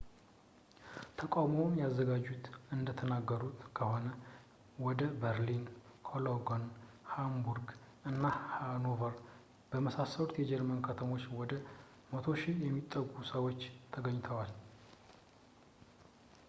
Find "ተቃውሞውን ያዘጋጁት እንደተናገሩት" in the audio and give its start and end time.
1.19-3.59